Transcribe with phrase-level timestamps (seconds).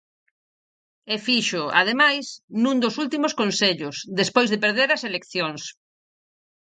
[1.13, 2.25] E fíxoo, ademais,
[2.63, 5.61] nun dos últimos consellos, despois de perder as eleccións.